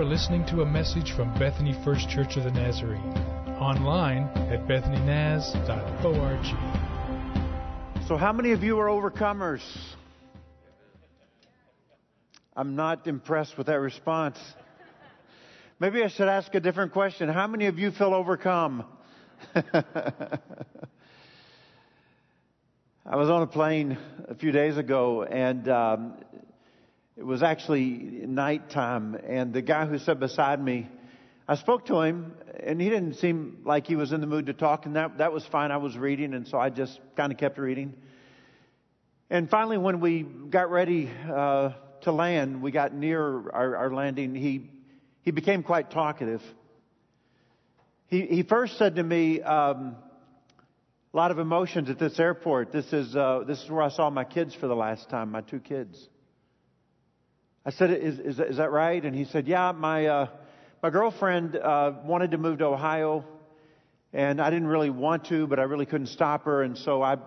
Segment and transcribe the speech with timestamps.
[0.00, 3.12] are listening to a message from Bethany First Church of the Nazarene,
[3.60, 6.44] online at bethanynaz.org.
[8.08, 9.60] So, how many of you are overcomers?
[12.56, 14.38] I'm not impressed with that response.
[15.78, 17.28] Maybe I should ask a different question.
[17.28, 18.86] How many of you feel overcome?
[19.54, 19.76] I
[23.16, 23.98] was on a plane
[24.28, 26.14] a few days ago, and um,
[27.20, 27.86] it was actually
[28.26, 29.14] nighttime.
[29.14, 30.88] And the guy who sat beside me,
[31.46, 34.54] I spoke to him, and he didn't seem like he was in the mood to
[34.54, 35.70] talk, and that that was fine.
[35.70, 37.92] I was reading, and so I just kind of kept reading.
[39.28, 44.34] And finally, when we got ready uh, to land, we got near our, our landing.
[44.34, 44.70] He
[45.20, 46.40] he became quite talkative.
[48.06, 49.42] He he first said to me.
[49.42, 49.96] Um,
[51.12, 52.70] a lot of emotions at this airport.
[52.70, 55.40] This is, uh, this is where I saw my kids for the last time, my
[55.40, 56.08] two kids.
[57.64, 59.04] I said, is, is, is that right?
[59.04, 60.26] And he said, yeah, my, uh,
[60.82, 63.22] my girlfriend uh, wanted to move to Ohio,
[64.14, 67.18] and I didn't really want to, but I really couldn't stop her, and so I,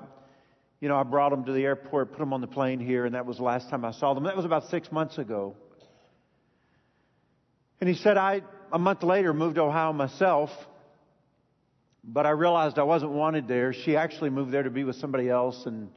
[0.80, 3.14] you know, I brought them to the airport, put them on the plane here, and
[3.14, 4.24] that was the last time I saw them.
[4.24, 5.56] That was about six months ago.
[7.80, 10.50] And he said, I, a month later, moved to Ohio myself,
[12.04, 13.72] but I realized I wasn't wanted there.
[13.72, 15.92] She actually moved there to be with somebody else, and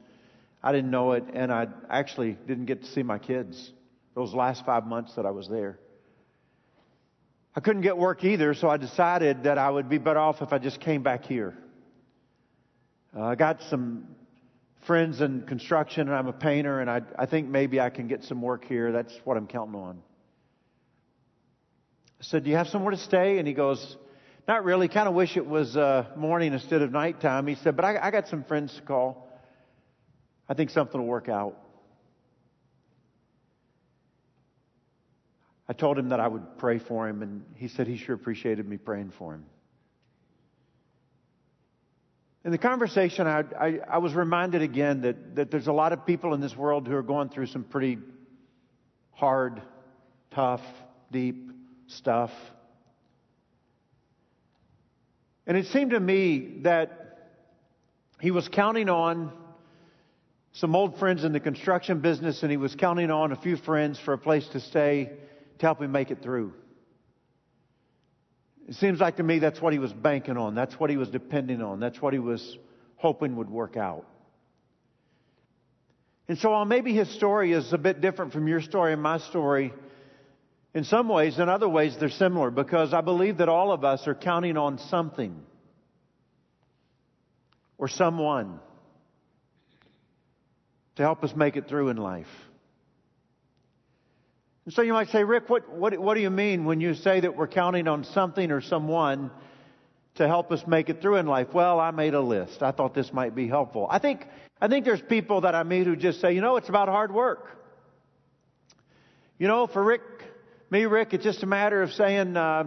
[0.61, 3.71] I didn't know it, and I actually didn't get to see my kids
[4.17, 5.77] those last five months that I was there.
[7.55, 10.51] I couldn't get work either, so I decided that I would be better off if
[10.51, 11.55] I just came back here.
[13.15, 14.07] Uh, I got some
[14.87, 18.23] friends in construction, and I'm a painter, and I, I think maybe I can get
[18.23, 18.91] some work here.
[18.91, 20.01] That's what I'm counting on.
[22.19, 23.37] I said, Do you have somewhere to stay?
[23.37, 23.97] And he goes,
[24.47, 24.87] not really.
[24.87, 27.45] Kind of wish it was uh, morning instead of nighttime.
[27.45, 29.29] He said, but I, I got some friends to call.
[30.49, 31.55] I think something will work out.
[35.69, 38.67] I told him that I would pray for him, and he said he sure appreciated
[38.67, 39.45] me praying for him.
[42.45, 46.05] In the conversation, I, I, I, was reminded again that, that there's a lot of
[46.05, 47.97] people in this world who are going through some pretty
[49.11, 49.61] hard,
[50.31, 50.61] tough,
[51.11, 51.51] deep
[51.87, 52.31] stuff.
[55.45, 57.33] And it seemed to me that
[58.21, 59.33] he was counting on
[60.53, 63.99] some old friends in the construction business and he was counting on a few friends
[63.99, 65.11] for a place to stay
[65.59, 66.53] to help him make it through.
[68.67, 70.55] It seems like to me that's what he was banking on.
[70.55, 71.79] That's what he was depending on.
[71.79, 72.57] That's what he was
[72.97, 74.05] hoping would work out.
[76.27, 79.19] And so while maybe his story is a bit different from your story and my
[79.19, 79.73] story,
[80.73, 84.05] in some ways, in other ways, they're similar because I believe that all of us
[84.07, 85.41] are counting on something
[87.77, 88.59] or someone
[90.97, 92.27] to help us make it through in life.
[94.67, 97.21] And so you might say, Rick, what, what, what do you mean when you say
[97.21, 99.31] that we're counting on something or someone
[100.15, 101.53] to help us make it through in life?
[101.53, 102.61] Well, I made a list.
[102.61, 103.87] I thought this might be helpful.
[103.89, 104.27] I think,
[104.59, 107.13] I think there's people that I meet who just say, you know, it's about hard
[107.13, 107.47] work.
[109.39, 110.01] You know, for Rick,
[110.69, 112.65] me, Rick, it's just a matter of saying, uh,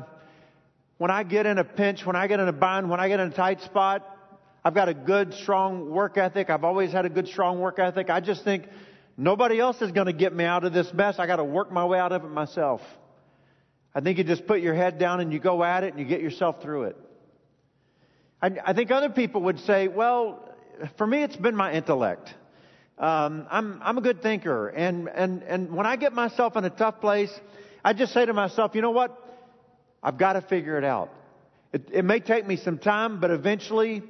[0.97, 3.21] when I get in a pinch, when I get in a bind, when I get
[3.21, 4.07] in a tight spot,
[4.65, 6.49] I've got a good, strong work ethic.
[6.49, 8.09] I've always had a good, strong work ethic.
[8.09, 8.69] I just think
[9.21, 11.17] nobody else is going to get me out of this mess.
[11.19, 12.81] I got to work my way out of it myself.
[13.95, 16.07] I think you just put your head down and you go at it and you
[16.07, 16.97] get yourself through it.
[18.41, 20.49] I, I think other people would say, well,
[20.97, 22.33] for me, it's been my intellect.
[22.99, 24.69] Um, I'm, I'm a good thinker.
[24.69, 27.33] And, and, and when I get myself in a tough place,
[27.85, 29.17] I just say to myself, you know what?
[30.03, 31.13] I've got to figure it out.
[31.73, 34.03] It, it may take me some time, but eventually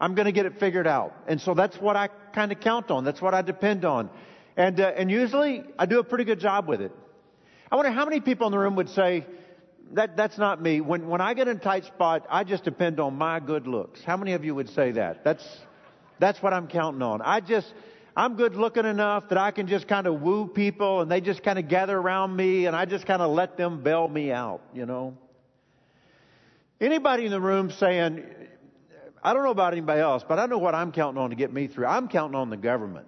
[0.00, 1.14] I'm going to get it figured out.
[1.28, 3.04] And so that's what I kind of count on.
[3.04, 4.10] That's what I depend on.
[4.56, 6.92] And, uh, and usually I do a pretty good job with it.
[7.70, 9.26] I wonder how many people in the room would say,
[9.92, 10.80] that, that's not me.
[10.80, 14.02] When, when I get in a tight spot, I just depend on my good looks.
[14.02, 15.24] How many of you would say that?
[15.24, 15.44] That's,
[16.18, 17.20] that's what I'm counting on.
[17.20, 17.72] I just,
[18.16, 21.42] I'm good looking enough that I can just kind of woo people and they just
[21.42, 24.60] kind of gather around me and I just kind of let them bail me out,
[24.74, 25.16] you know.
[26.80, 28.24] Anybody in the room saying,
[29.22, 31.52] I don't know about anybody else, but I know what I'm counting on to get
[31.52, 31.86] me through.
[31.86, 33.06] I'm counting on the government.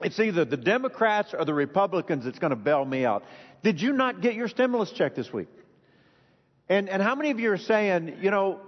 [0.00, 3.24] It's either the Democrats or the Republicans that's going to bail me out.
[3.62, 5.48] Did you not get your stimulus check this week?
[6.68, 8.60] And, and how many of you are saying, you know,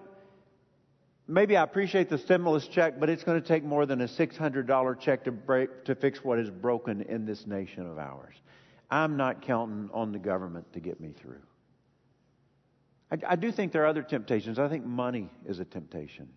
[1.27, 5.01] maybe I appreciate the stimulus check, but it's going to take more than a $600
[5.01, 8.35] check to break, to fix what is broken in this nation of ours.
[8.91, 11.41] I'm not counting on the government to get me through.
[13.11, 14.59] I, I do think there are other temptations.
[14.59, 16.29] I think money is a temptation.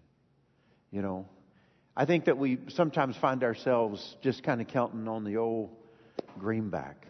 [0.92, 1.28] You know,
[1.96, 5.76] I think that we sometimes find ourselves just kind of counting on the old
[6.38, 7.08] greenback.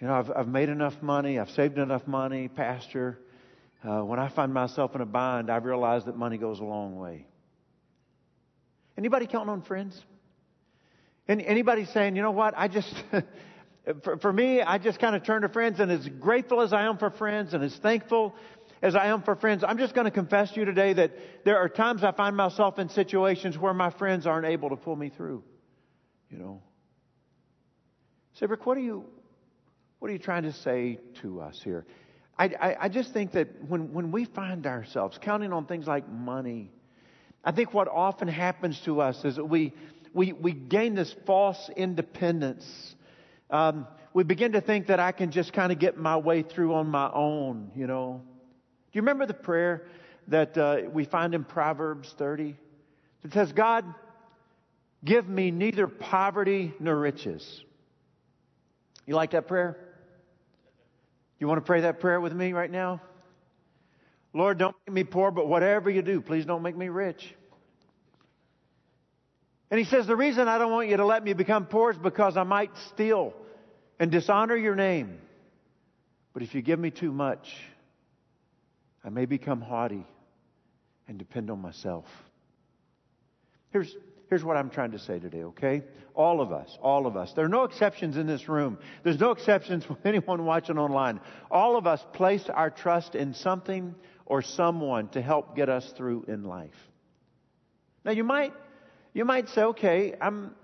[0.00, 3.18] You know, I've, I've made enough money, I've saved enough money, Pastor.
[3.84, 6.96] Uh, when I find myself in a bind, I've realized that money goes a long
[6.96, 7.26] way.
[8.96, 10.00] Anybody counting on friends?
[11.28, 12.92] Any, anybody saying, you know what, I just,
[14.02, 16.82] for, for me, I just kind of turn to friends, and as grateful as I
[16.84, 18.34] am for friends and as thankful
[18.82, 21.12] as I am for friends, I'm just going to confess to you today that
[21.44, 24.96] there are times I find myself in situations where my friends aren't able to pull
[24.96, 25.42] me through.
[26.30, 26.62] You know.
[28.34, 29.04] Say, Rick, what are you,
[29.98, 31.86] what are you trying to say to us here?
[32.38, 36.08] I, I, I just think that when, when we find ourselves counting on things like
[36.08, 36.70] money,
[37.44, 39.72] I think what often happens to us is that we,
[40.12, 42.94] we, we gain this false independence.
[43.50, 46.74] Um, we begin to think that I can just kind of get my way through
[46.74, 48.22] on my own, you know.
[48.90, 49.86] Do you remember the prayer
[50.28, 52.56] that uh, we find in Proverbs 30?
[53.24, 53.84] It says, God,
[55.04, 57.62] give me neither poverty nor riches.
[59.06, 59.76] You like that prayer?
[61.38, 63.00] You want to pray that prayer with me right now?
[64.32, 67.34] Lord, don't make me poor, but whatever you do, please don't make me rich.
[69.70, 71.98] And he says, The reason I don't want you to let me become poor is
[71.98, 73.34] because I might steal
[73.98, 75.18] and dishonor your name.
[76.32, 77.48] But if you give me too much,
[79.04, 80.06] I may become haughty
[81.06, 82.06] and depend on myself.
[83.70, 83.94] Here's,
[84.28, 85.82] here's what I'm trying to say today, okay?
[86.14, 87.32] All of us, all of us.
[87.34, 88.78] There are no exceptions in this room.
[89.04, 91.20] There's no exceptions with anyone watching online.
[91.50, 93.94] All of us place our trust in something
[94.26, 96.74] or someone to help get us through in life.
[98.04, 98.52] Now you might
[99.18, 100.54] you might say, okay, I'm,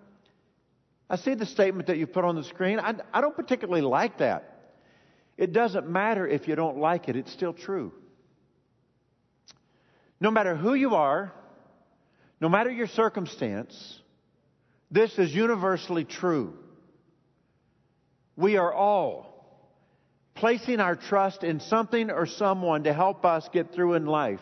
[1.09, 2.79] I see the statement that you put on the screen.
[2.79, 4.75] I, I don't particularly like that.
[5.37, 7.93] It doesn't matter if you don't like it, it's still true.
[10.21, 11.33] No matter who you are,
[12.41, 14.01] no matter your circumstance,
[14.91, 16.55] this is universally true.
[18.37, 19.35] We are all
[20.35, 24.41] placing our trust in something or someone to help us get through in life.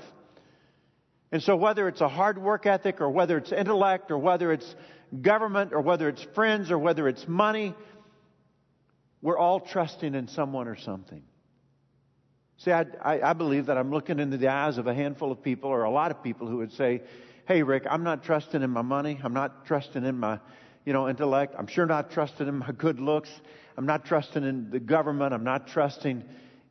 [1.31, 4.75] And so, whether it's a hard work ethic, or whether it's intellect, or whether it's
[5.21, 7.75] government, or whether it's friends, or whether it's money,
[9.23, 11.23] we're all trusting in someone or something.
[12.63, 15.43] See, I, I, I, believe that I'm looking into the eyes of a handful of
[15.43, 17.03] people, or a lot of people who would say,
[17.49, 19.19] "Hey, Rick, I'm not trusting in my money.
[19.21, 20.39] I'm not trusting in my,
[20.85, 21.57] you know, intellect.
[21.59, 23.31] I'm sure not trusting in my good looks.
[23.77, 25.35] I'm not trusting in the government.
[25.35, 26.23] I'm not trusting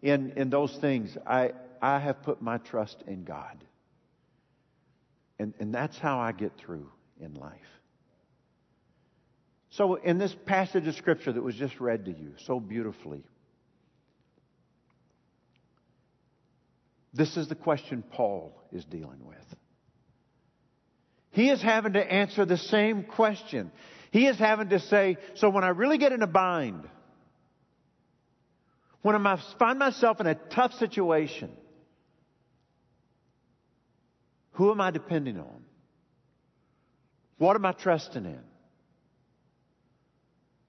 [0.02, 1.18] in in those things.
[1.28, 1.52] I
[1.82, 3.62] I have put my trust in God."
[5.40, 6.90] And, and that's how I get through
[7.20, 7.60] in life.
[9.72, 13.26] So, in this passage of Scripture that was just read to you so beautifully,
[17.14, 19.38] this is the question Paul is dealing with.
[21.32, 23.72] He is having to answer the same question.
[24.12, 26.88] He is having to say, so when I really get in a bind,
[29.02, 31.50] when I find myself in a tough situation,
[34.52, 35.64] who am I depending on?
[37.38, 38.44] What am I trusting in?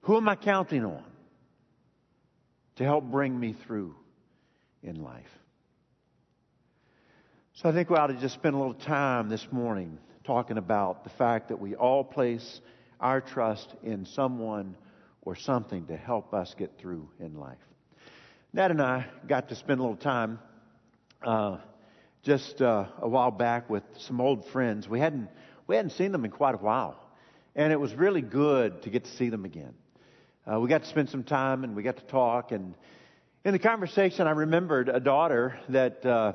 [0.01, 1.03] Who am I counting on
[2.77, 3.95] to help bring me through
[4.81, 5.29] in life?
[7.63, 11.05] So I think we ought to just spend a little time this morning talking about
[11.05, 12.59] the fact that we all place
[12.99, 14.75] our trust in someone
[15.21, 17.55] or something to help us get through in life.
[18.51, 20.39] Nat and I got to spend a little time
[21.25, 21.59] uh,
[22.21, 24.89] just uh, a while back with some old friends.
[24.89, 25.29] We hadn't
[25.65, 26.97] we hadn't seen them in quite a while,
[27.55, 29.73] and it was really good to get to see them again.
[30.45, 32.51] Uh, we got to spend some time and we got to talk.
[32.51, 32.75] And
[33.45, 36.33] in the conversation, I remembered a daughter that uh,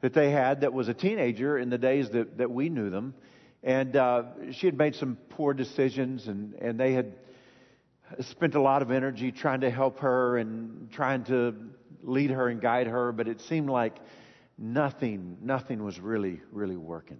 [0.00, 3.14] that they had that was a teenager in the days that that we knew them,
[3.62, 7.12] and uh, she had made some poor decisions, and and they had
[8.20, 11.54] spent a lot of energy trying to help her and trying to
[12.02, 13.96] lead her and guide her, but it seemed like
[14.56, 17.18] nothing, nothing was really, really working.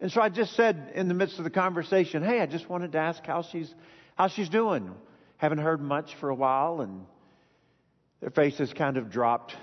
[0.00, 2.92] And so I just said in the midst of the conversation, hey, I just wanted
[2.92, 3.72] to ask how she's,
[4.16, 4.92] how she's doing.
[5.36, 7.04] Haven't heard much for a while, and
[8.20, 9.54] their faces kind of dropped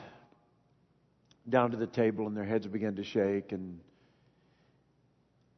[1.50, 3.51] down to the table and their heads began to shake.
[3.51, 3.79] And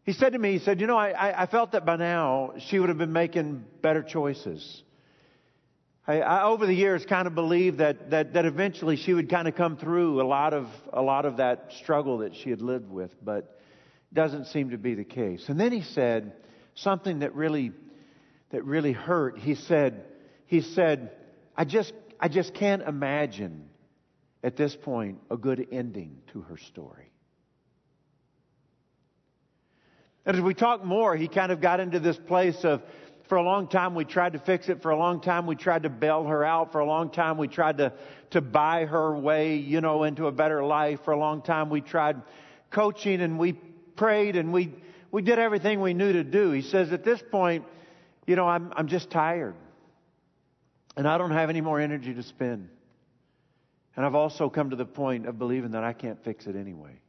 [0.03, 2.79] he said to me, he said, you know, I, I felt that by now she
[2.79, 4.83] would have been making better choices.
[6.07, 9.47] I, I, over the years, kind of believed that, that, that eventually she would kind
[9.47, 12.89] of come through a lot of a lot of that struggle that she had lived
[12.89, 13.59] with, but
[14.11, 15.47] doesn't seem to be the case.
[15.47, 16.33] And then he said
[16.73, 17.71] something that really
[18.49, 19.37] that really hurt.
[19.37, 20.03] He said
[20.47, 21.11] he said,
[21.55, 23.69] I just I just can't imagine
[24.43, 27.11] at this point a good ending to her story.
[30.25, 32.81] And as we talk more, he kind of got into this place of
[33.27, 34.81] For a long time we tried to fix it.
[34.81, 36.73] For a long time we tried to bail her out.
[36.73, 37.93] For a long time we tried to,
[38.31, 40.99] to buy her way, you know, into a better life.
[41.05, 42.21] For a long time we tried
[42.71, 43.53] coaching and we
[43.95, 44.73] prayed and we,
[45.11, 46.51] we did everything we knew to do.
[46.51, 47.63] He says at this point,
[48.27, 49.55] you know, I'm, I'm just tired.
[50.97, 52.67] And I don't have any more energy to spend.
[53.95, 56.99] And I've also come to the point of believing that I can't fix it anyway.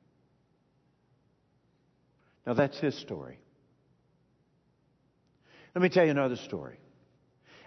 [2.47, 3.39] Now that's his story.
[5.75, 6.79] Let me tell you another story.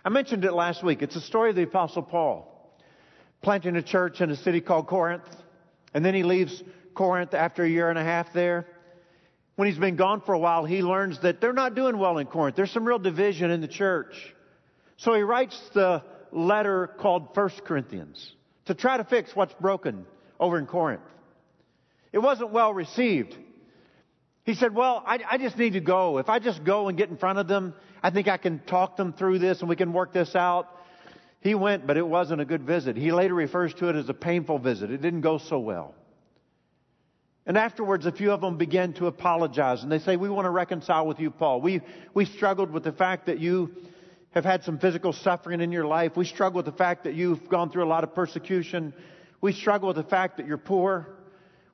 [0.03, 1.01] I mentioned it last week.
[1.01, 2.51] It's a story of the Apostle Paul
[3.41, 5.24] planting a church in a city called Corinth.
[5.93, 6.62] And then he leaves
[6.93, 8.67] Corinth after a year and a half there.
[9.55, 12.27] When he's been gone for a while, he learns that they're not doing well in
[12.27, 12.57] Corinth.
[12.57, 14.13] There's some real division in the church.
[14.98, 18.34] So he writes the letter called First Corinthians
[18.65, 20.05] to try to fix what's broken
[20.39, 21.01] over in Corinth.
[22.12, 23.36] It wasn't well received.
[24.43, 26.17] He said, Well, I, I, just need to go.
[26.17, 28.95] If I just go and get in front of them, I think I can talk
[28.95, 30.67] them through this and we can work this out.
[31.41, 32.95] He went, but it wasn't a good visit.
[32.95, 34.91] He later refers to it as a painful visit.
[34.91, 35.93] It didn't go so well.
[37.45, 40.51] And afterwards, a few of them began to apologize and they say, We want to
[40.51, 41.62] reconcile with you, Paul.
[41.62, 41.81] We,
[42.13, 43.75] we struggled with the fact that you
[44.35, 46.17] have had some physical suffering in your life.
[46.17, 48.93] We struggle with the fact that you've gone through a lot of persecution.
[49.39, 51.07] We struggle with the fact that you're poor.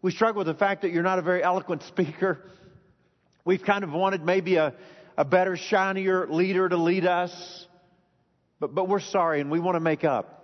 [0.04, 2.40] We struggle with the fact that you're not a very eloquent speaker.
[3.44, 4.76] We've kind of wanted maybe a,
[5.18, 7.66] a better, shinier leader to lead us,
[8.60, 10.38] but, but we're sorry and we want to make up.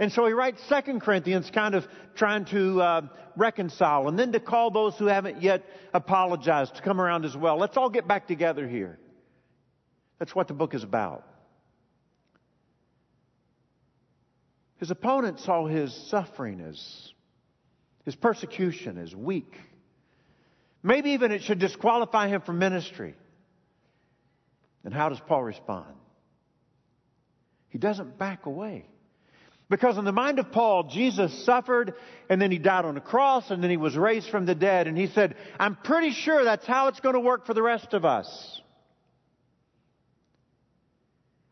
[0.00, 1.86] And so he writes Second Corinthians kind of
[2.16, 3.02] trying to uh,
[3.36, 7.58] reconcile and then to call those who haven't yet apologized to come around as well.
[7.58, 8.98] Let's all get back together here.
[10.18, 11.24] That's what the book is about.
[14.80, 17.12] His opponent saw his suffering as,
[18.06, 19.54] his persecution as weak.
[20.82, 23.14] Maybe even it should disqualify him from ministry.
[24.82, 25.94] And how does Paul respond?
[27.68, 28.86] He doesn't back away.
[29.68, 31.92] Because in the mind of Paul, Jesus suffered
[32.30, 34.88] and then he died on the cross and then he was raised from the dead.
[34.88, 37.92] And he said, I'm pretty sure that's how it's going to work for the rest
[37.92, 38.62] of us.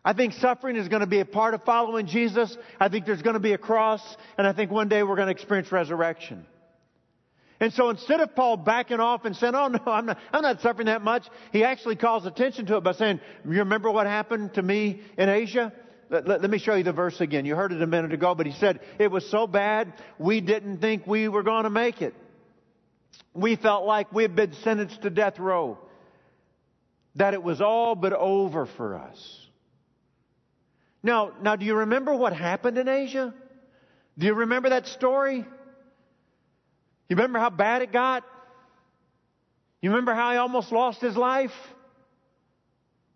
[0.09, 2.57] I think suffering is going to be a part of following Jesus.
[2.81, 4.01] I think there's going to be a cross
[4.39, 6.47] and I think one day we're going to experience resurrection.
[7.61, 10.63] And so instead of Paul backing off and saying, oh no, I'm not, I'm not
[10.63, 14.55] suffering that much, he actually calls attention to it by saying, you remember what happened
[14.55, 15.75] to me in Asia?
[16.09, 17.45] Let, let, let, me show you the verse again.
[17.45, 20.79] You heard it a minute ago, but he said, it was so bad, we didn't
[20.79, 22.15] think we were going to make it.
[23.35, 25.77] We felt like we had been sentenced to death row.
[27.17, 29.48] That it was all but over for us.
[31.03, 33.35] Now, now do you remember what happened in Asia?
[34.17, 35.37] Do you remember that story?
[35.37, 38.25] You remember how bad it got?
[39.81, 41.55] You remember how he almost lost his life?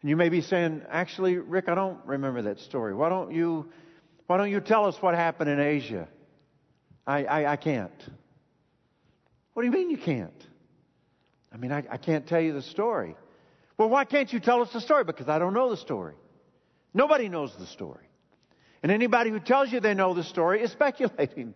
[0.00, 2.94] And you may be saying, actually, Rick, I don't remember that story.
[2.94, 3.68] Why don't you,
[4.26, 6.08] why don't you tell us what happened in Asia?
[7.06, 7.92] I, I, I can't.
[9.54, 10.46] What do you mean you can't?
[11.52, 13.16] I mean, I, I can't tell you the story.
[13.76, 15.04] Well, why can't you tell us the story?
[15.04, 16.14] Because I don't know the story.
[16.94, 18.06] Nobody knows the story.
[18.82, 21.54] And anybody who tells you they know the story is speculating.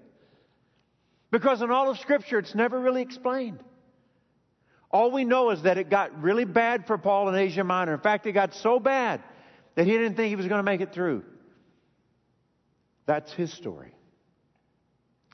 [1.31, 3.63] Because in all of Scripture, it's never really explained.
[4.91, 7.95] All we know is that it got really bad for Paul in Asia Minor.
[7.95, 9.23] In fact, it got so bad
[9.75, 11.25] that he didn't think he was going to make it through.
[13.05, 13.93] That's his story.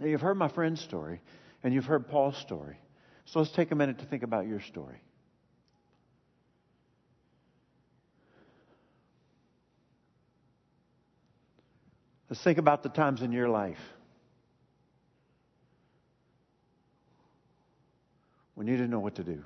[0.01, 1.21] You've heard my friend's story,
[1.63, 2.79] and you've heard Paul's story.
[3.27, 5.01] So let's take a minute to think about your story.
[12.33, 13.77] Let's think about the times in your life
[18.55, 19.45] when you didn't know what to do.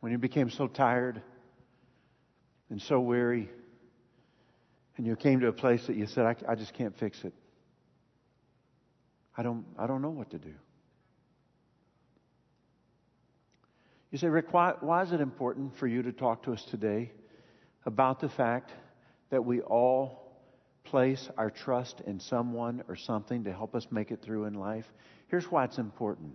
[0.00, 1.22] When you became so tired
[2.68, 3.48] and so weary,
[4.98, 7.32] and you came to a place that you said, I, I just can't fix it.
[9.34, 10.52] I don't, I don't know what to do.
[14.10, 17.12] You say, Rick, why, why is it important for you to talk to us today
[17.88, 18.70] about the fact
[19.30, 20.30] that we all
[20.84, 24.84] place our trust in someone or something to help us make it through in life?
[25.28, 26.34] Here's why it's important.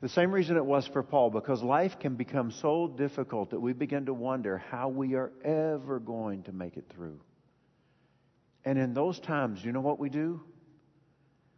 [0.00, 3.72] The same reason it was for Paul, because life can become so difficult that we
[3.72, 7.20] begin to wonder how we are ever going to make it through.
[8.64, 10.40] And in those times, you know what we do?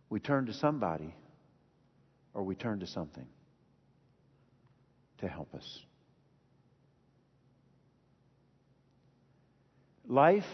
[0.08, 1.14] We turn to somebody
[2.32, 3.26] or we turn to something
[5.18, 5.84] to help us.
[10.06, 10.46] Life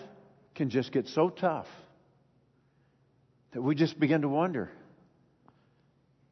[0.54, 1.68] can just get so tough
[3.52, 4.70] that we just begin to wonder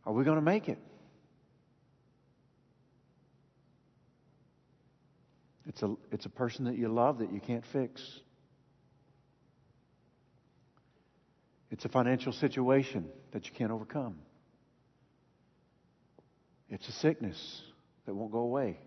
[0.05, 0.79] are we going to make it?
[5.67, 8.01] It's a, it's a person that you love that you can't fix.
[11.73, 14.17] It's a financial situation that you can't overcome.
[16.71, 17.63] It's a sickness
[18.07, 18.79] that won't go away.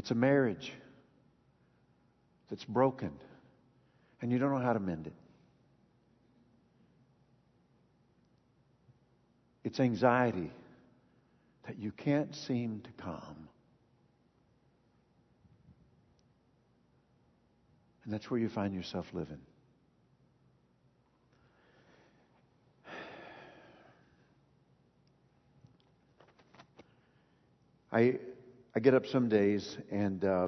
[0.00, 0.72] It's a marriage
[2.48, 3.12] that's broken
[4.22, 5.12] and you don't know how to mend it.
[9.62, 10.50] It's anxiety
[11.66, 13.46] that you can't seem to calm.
[18.04, 19.42] And that's where you find yourself living.
[27.92, 28.18] I,
[28.72, 30.46] I get up some days and, uh,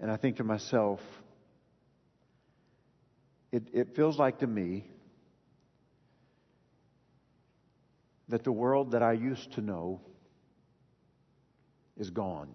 [0.00, 1.00] and I think to myself,
[3.52, 4.84] it, it feels like to me
[8.28, 10.00] that the world that I used to know
[11.96, 12.48] is gone.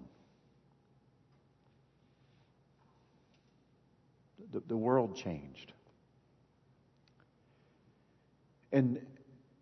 [4.52, 5.72] The, the world changed.
[8.74, 9.00] And,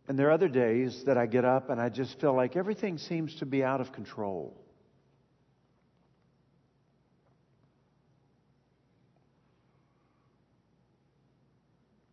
[0.08, 2.98] and there are other days that I get up and I just feel like everything
[2.98, 4.58] seems to be out of control.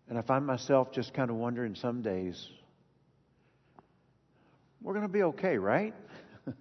[0.09, 2.49] And I find myself just kind of wondering some days,
[4.81, 5.95] we're going to be okay, right?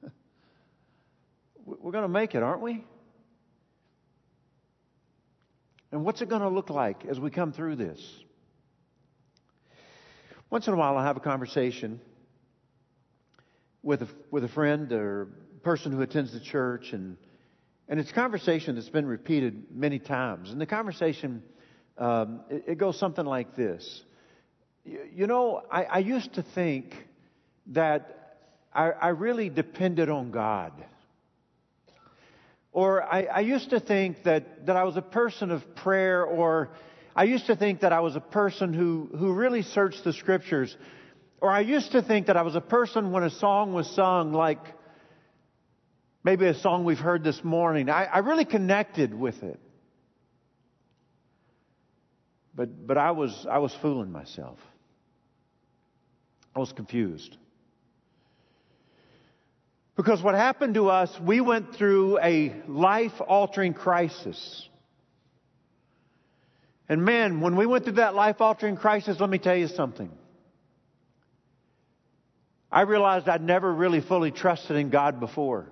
[1.65, 2.83] we're going to make it, aren't we?
[5.91, 7.99] And what's it going to look like as we come through this?
[10.49, 11.99] Once in a while, I'll have a conversation
[13.83, 15.27] with a, with a friend or
[15.61, 17.17] person who attends the church, and,
[17.89, 20.49] and it's a conversation that's been repeated many times.
[20.49, 21.43] And the conversation,
[21.97, 24.03] um, it, it, goes something like this
[24.85, 26.95] You, you know, I, I used to think
[27.67, 28.37] that
[28.73, 30.71] I, I really depended on God.
[32.71, 36.69] Or I, I, used to think that, that I was a person of prayer, or
[37.17, 40.77] I used to think that I was a person who, who really searched the scriptures.
[41.41, 44.33] Or I used to think that I was a person when a song was sung,
[44.33, 44.59] like
[46.23, 47.89] maybe a song we've heard this morning.
[47.89, 49.59] I, I really connected with it.
[52.53, 54.59] But, but I, was, I was fooling myself.
[56.55, 57.35] I was confused.
[59.95, 64.69] Because what happened to us, we went through a life altering crisis.
[66.89, 70.09] And man, when we went through that life altering crisis, let me tell you something.
[72.71, 75.71] I realized I'd never really fully trusted in God before.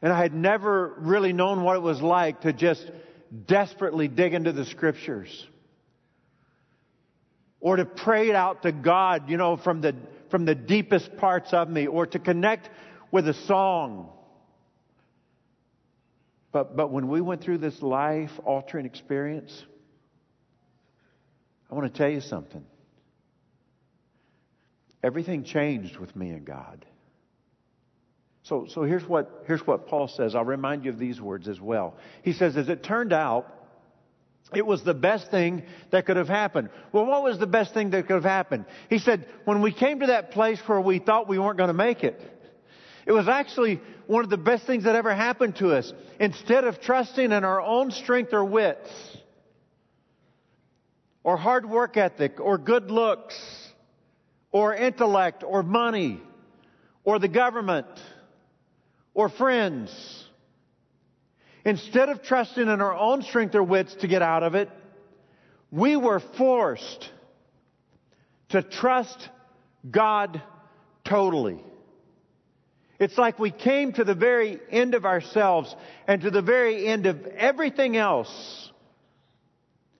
[0.00, 2.88] And I had never really known what it was like to just
[3.46, 5.46] desperately dig into the scriptures.
[7.60, 9.96] Or to pray it out to God, you know, from the
[10.30, 12.68] from the deepest parts of me or to connect
[13.10, 14.10] with a song.
[16.52, 19.64] But, but when we went through this life altering experience,
[21.70, 22.64] I want to tell you something.
[25.02, 26.84] Everything changed with me and God.
[28.42, 30.34] So, so here's, what, here's what Paul says.
[30.34, 31.96] I'll remind you of these words as well.
[32.22, 33.54] He says, As it turned out,
[34.54, 36.70] it was the best thing that could have happened.
[36.92, 38.64] Well, what was the best thing that could have happened?
[38.88, 41.74] He said, when we came to that place where we thought we weren't going to
[41.74, 42.18] make it,
[43.08, 45.92] it was actually one of the best things that ever happened to us.
[46.20, 48.88] Instead of trusting in our own strength or wits,
[51.24, 53.36] or hard work ethic, or good looks,
[54.52, 56.22] or intellect, or money,
[57.02, 57.88] or the government,
[59.14, 59.90] or friends,
[61.68, 64.70] Instead of trusting in our own strength or wits to get out of it,
[65.70, 67.10] we were forced
[68.48, 69.28] to trust
[69.90, 70.40] God
[71.04, 71.62] totally.
[72.98, 75.74] It's like we came to the very end of ourselves
[76.06, 78.72] and to the very end of everything else.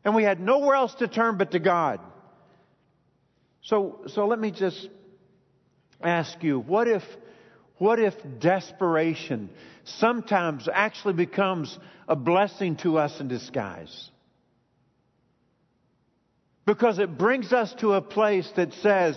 [0.05, 2.01] And we had nowhere else to turn but to God.
[3.63, 4.89] So, so let me just
[6.03, 7.03] ask you, what if
[7.79, 9.51] what if desperation
[9.85, 14.11] sometimes actually becomes a blessing to us in disguise?
[16.67, 19.17] Because it brings us to a place that says,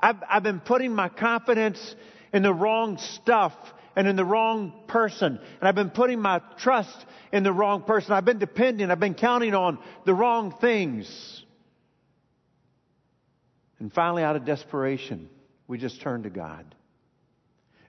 [0.00, 1.94] I've, I've been putting my confidence
[2.32, 3.54] in the wrong stuff
[3.96, 5.38] and in the wrong person.
[5.60, 8.12] And I've been putting my trust in the wrong person.
[8.12, 11.44] I've been depending, I've been counting on the wrong things.
[13.80, 15.28] And finally, out of desperation,
[15.66, 16.74] we just turn to God.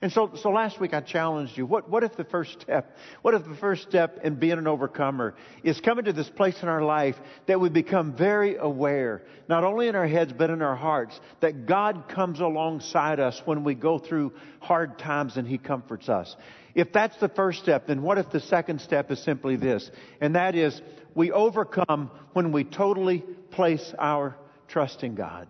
[0.02, 1.66] And so, so last week I challenged you.
[1.66, 5.36] What, what if the first step, what if the first step in being an overcomer
[5.62, 7.16] is coming to this place in our life
[7.48, 11.66] that we become very aware, not only in our heads, but in our hearts, that
[11.66, 14.32] God comes alongside us when we go through
[14.62, 16.34] hard times and He comforts us.
[16.76, 19.90] If that's the first step, then what if the second step is simply this?
[20.22, 20.82] And that is,
[21.14, 24.38] we overcome when we totally place our
[24.70, 25.50] trust in God.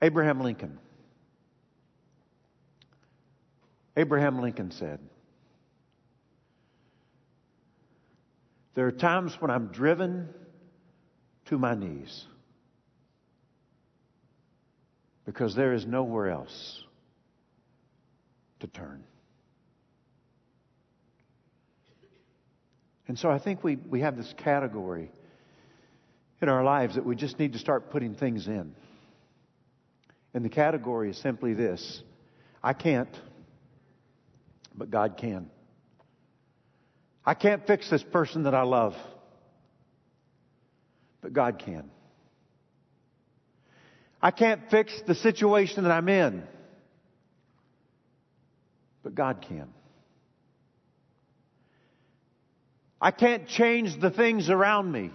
[0.00, 0.78] Abraham Lincoln
[3.96, 5.00] Abraham Lincoln said,
[8.74, 10.28] There are times when I'm driven
[11.46, 12.26] to my knees
[15.24, 16.84] because there is nowhere else
[18.60, 19.02] to turn.
[23.08, 25.10] And so I think we, we have this category
[26.42, 28.74] in our lives that we just need to start putting things in.
[30.34, 32.02] And the category is simply this
[32.62, 33.08] I can't
[34.76, 35.50] but God can.
[37.24, 38.94] I can't fix this person that I love,
[41.20, 41.90] but God can.
[44.22, 46.42] I can't fix the situation that I'm in,
[49.02, 49.68] but God can.
[53.00, 55.10] I can't change the things around me,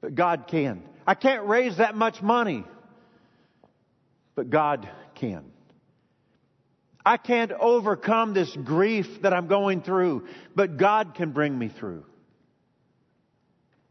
[0.00, 0.82] but God can.
[1.06, 2.64] I can't raise that much money,
[4.34, 5.44] but God can.
[7.06, 12.04] I can't overcome this grief that I'm going through, but God can bring me through.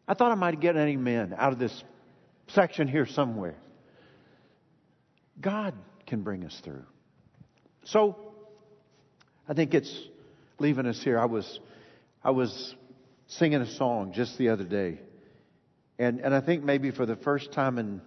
[0.06, 1.84] I thought I might get an amen out of this
[2.50, 3.56] section here somewhere.
[5.40, 5.74] God
[6.06, 6.84] can bring us through.
[7.86, 8.18] So,
[9.48, 9.98] I think it's
[10.60, 11.18] leaving us here.
[11.18, 11.62] I was,
[12.22, 12.76] I was
[13.28, 15.00] singing a song just the other day.
[15.98, 18.02] And, and I think maybe for the first time in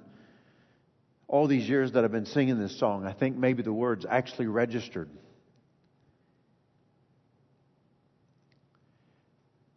[1.29, 4.47] all these years that I've been singing this song, I think maybe the words actually
[4.47, 5.11] registered.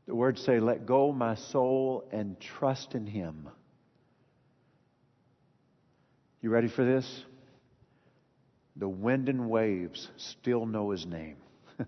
[0.07, 3.49] The words say, Let go my soul and trust in Him.
[6.41, 7.23] You ready for this?
[8.77, 11.35] The wind and waves still know His name.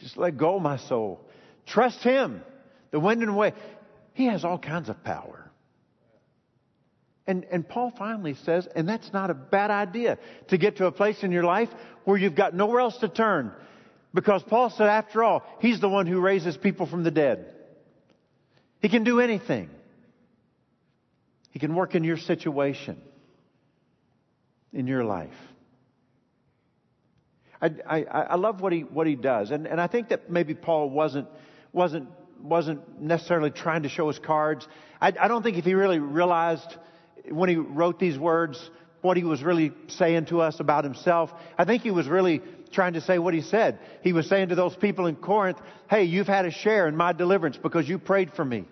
[0.00, 1.20] Just let go, my soul.
[1.66, 2.42] Trust Him.
[2.90, 3.52] The wind and wave.
[4.14, 5.50] He has all kinds of power.
[7.26, 10.92] And, and Paul finally says, and that's not a bad idea to get to a
[10.92, 11.70] place in your life
[12.04, 13.52] where you've got nowhere else to turn.
[14.12, 17.46] Because Paul said, after all, he's the one who raises people from the dead.
[18.80, 19.70] He can do anything.
[21.50, 23.00] He can work in your situation,
[24.72, 25.30] in your life.
[27.62, 29.50] I, I, I love what he, what he does.
[29.50, 31.28] And, and I think that maybe Paul wasn't,
[31.72, 32.08] wasn't,
[32.42, 34.68] wasn't necessarily trying to show his cards.
[35.00, 36.76] I, I don't think if he really realized
[37.28, 41.30] when he wrote these words, what he was really saying to us about himself.
[41.58, 42.40] I think he was really
[42.72, 43.78] trying to say what he said.
[44.02, 45.58] He was saying to those people in Corinth,
[45.88, 48.64] hey, you've had a share in my deliverance because you prayed for me.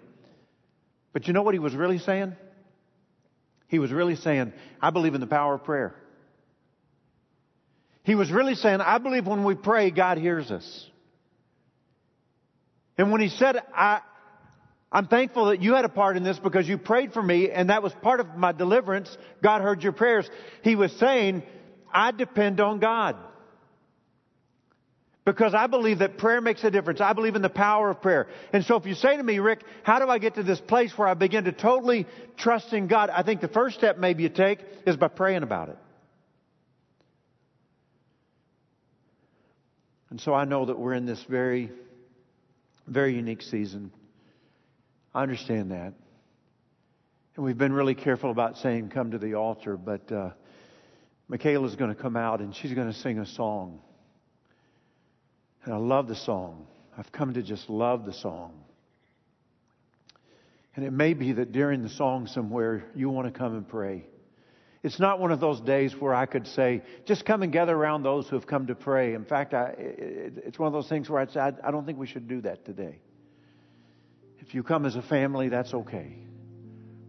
[1.13, 2.35] But you know what he was really saying?
[3.69, 5.95] He was really saying, I believe in the power of prayer.
[8.03, 10.91] He was really saying, I believe when we pray, God hears us.
[12.99, 14.01] And when he said, I,
[14.93, 17.71] I'm thankful that you had a part in this because you prayed for me and
[17.71, 19.17] that was part of my deliverance.
[19.43, 20.29] God heard your prayers.
[20.63, 21.43] He was saying,
[21.93, 23.17] I depend on God.
[25.25, 27.01] Because I believe that prayer makes a difference.
[27.01, 28.27] I believe in the power of prayer.
[28.53, 30.93] And so if you say to me, Rick, how do I get to this place
[30.99, 33.09] where I begin to totally trust in God?
[33.09, 35.79] I think the first step maybe you take is by praying about it.
[40.11, 41.71] And so I know that we're in this very,
[42.87, 43.93] very unique season.
[45.15, 45.93] I understand that.
[47.37, 50.31] And we've been really careful about saying come to the altar, but uh,
[51.29, 53.81] Michaela's going to come out and she's going to sing a song.
[55.65, 56.67] And I love the song.
[56.97, 58.53] I've come to just love the song.
[60.75, 64.07] And it may be that during the song somewhere you want to come and pray.
[64.83, 68.03] It's not one of those days where I could say, just come and gather around
[68.03, 69.15] those who have come to pray.
[69.15, 71.87] In fact, I, it, it's one of those things where I'd say, I, I don't
[71.87, 72.99] think we should do that today.
[74.43, 76.17] If you come as a family, that's okay.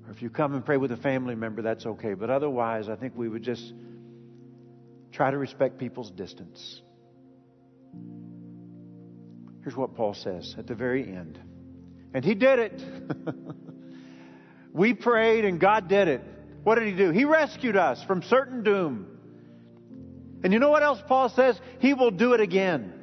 [0.06, 2.14] Or if you come and pray with a family member, that's okay.
[2.14, 3.74] But otherwise, I think we would just
[5.12, 6.82] try to respect people's distance.
[9.64, 11.40] Here's what Paul says at the very end.
[12.14, 12.84] And he did it.
[14.74, 16.22] we prayed and God did it.
[16.64, 17.10] What did he do?
[17.10, 19.08] He rescued us from certain doom.
[20.44, 21.60] And you know what else Paul says?
[21.80, 22.94] He will do it again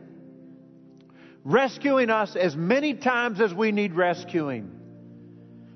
[1.45, 4.71] rescuing us as many times as we need rescuing.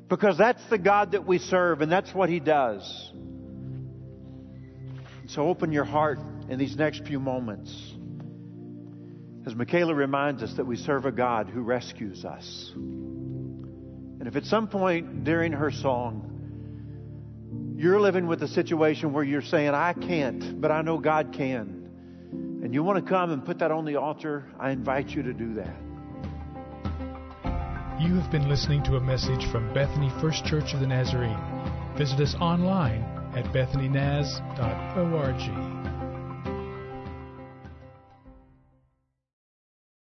[0.09, 3.12] Because that's the God that we serve, and that's what He does.
[5.27, 7.72] So open your heart in these next few moments.
[9.46, 12.72] As Michaela reminds us that we serve a God who rescues us.
[12.74, 16.31] And if at some point during her song,
[17.77, 21.84] you're living with a situation where you're saying, I can't, but I know God can.
[22.64, 25.35] And you want to come and put that on the altar, I invite you to
[25.35, 25.77] do that.
[28.00, 31.38] You have been listening to a message from Bethany First Church of the Nazarene.
[31.98, 33.03] Visit us online
[33.37, 35.74] at bethanynaz.org.